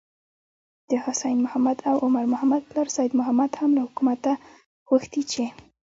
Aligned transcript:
د 0.89 0.91
حسين 1.03 1.37
محمد 1.45 1.77
او 1.89 1.95
عمر 2.05 2.25
محمد 2.33 2.61
پلار 2.69 2.87
سيد 2.97 3.11
محمد 3.19 3.51
هم 3.59 3.69
له 3.77 3.81
حکومته 3.87 4.31
غوښتي 4.89 5.21
چې: 5.31 5.43